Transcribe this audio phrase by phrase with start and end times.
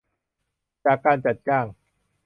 [0.85, 1.65] จากการจัดจ้าง